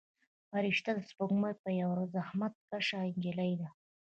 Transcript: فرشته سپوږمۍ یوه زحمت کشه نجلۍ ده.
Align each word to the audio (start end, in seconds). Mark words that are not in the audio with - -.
فرشته 0.49 0.91
سپوږمۍ 1.09 1.73
یوه 1.81 1.99
زحمت 2.13 2.53
کشه 2.69 2.99
نجلۍ 3.13 3.51
ده. 3.61 3.67